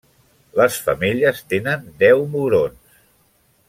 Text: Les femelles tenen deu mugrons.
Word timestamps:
Les 0.59 0.77
femelles 0.87 1.43
tenen 1.53 1.87
deu 2.05 2.27
mugrons. 2.35 3.01